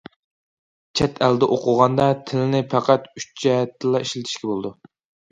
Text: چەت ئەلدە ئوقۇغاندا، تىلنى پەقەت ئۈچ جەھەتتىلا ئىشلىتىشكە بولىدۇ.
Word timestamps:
چەت 0.99 1.19
ئەلدە 1.25 1.49
ئوقۇغاندا، 1.55 2.07
تىلنى 2.31 2.61
پەقەت 2.71 3.05
ئۈچ 3.19 3.27
جەھەتتىلا 3.43 4.01
ئىشلىتىشكە 4.07 4.49
بولىدۇ. 4.53 4.73